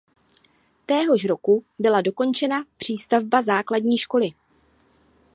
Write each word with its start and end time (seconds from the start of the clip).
Téhož 0.85 1.25
roku 1.25 1.65
byla 1.79 2.01
dokončena 2.01 2.63
přístavba 2.77 3.41
základní 3.41 3.97
školy. 3.97 4.29